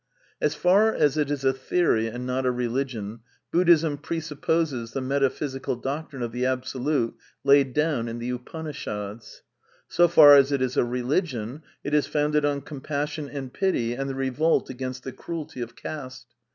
As 0.41 0.55
far 0.55 0.91
as 0.91 1.15
it 1.15 1.29
is 1.29 1.43
a 1.45 1.53
theory 1.53 2.07
and 2.07 2.25
not 2.25 2.43
a 2.43 2.51
religion, 2.51 3.19
Buddhism 3.51 3.99
presupposes 3.99 4.93
the 4.93 4.99
metaphysical 4.99 5.75
doctrine 5.75 6.23
of 6.23 6.31
the 6.31 6.43
Absolute 6.43 7.15
laid 7.43 7.73
down 7.75 8.07
in 8.07 8.17
the 8.17 8.31
Upanishads. 8.31 9.43
So 9.87 10.07
far 10.07 10.35
as 10.35 10.51
it 10.51 10.59
is 10.59 10.75
a 10.75 10.83
religion, 10.83 11.61
it 11.83 11.93
is 11.93 12.07
founded 12.07 12.43
on 12.45 12.61
compassion 12.61 13.29
and 13.29 13.53
pity 13.53 13.93
and 13.93 14.09
the 14.09 14.15
revolt 14.15 14.71
against 14.71 15.03
the 15.03 15.11
cruelty 15.11 15.61
of 15.61 15.75
caste. 15.75 16.25